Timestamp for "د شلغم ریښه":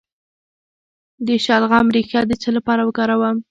1.27-2.21